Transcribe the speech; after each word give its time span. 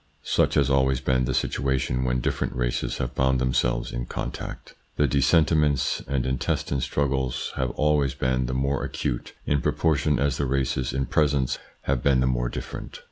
Such 0.23 0.55
has 0.55 0.67
always 0.67 0.99
been 0.99 1.25
the 1.25 1.33
situation 1.35 2.03
when 2.03 2.21
different 2.21 2.55
races 2.55 2.97
have 2.97 3.11
found 3.11 3.37
themselves 3.39 3.91
in 3.91 4.07
contact. 4.07 4.73
The 4.95 5.05
dis 5.05 5.27
sentiments 5.27 6.01
and 6.07 6.25
intestine 6.25 6.81
struggles 6.81 7.51
have 7.55 7.69
always 7.77 8.15
been 8.15 8.47
the 8.47 8.55
more 8.55 8.83
acute 8.83 9.33
in 9.45 9.61
proportion 9.61 10.17
as 10.17 10.37
the 10.37 10.47
races 10.47 10.91
in 10.91 11.05
presence 11.05 11.59
have 11.83 12.01
been 12.01 12.19
the 12.19 12.25
more 12.25 12.49
different. 12.49 12.99